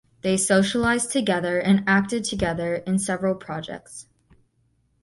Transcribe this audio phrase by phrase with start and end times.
[0.23, 4.07] They socialized together and acted together in several projects.